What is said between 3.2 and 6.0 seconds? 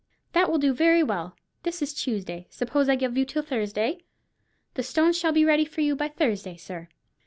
till Thursday?" "The stones shall be ready for you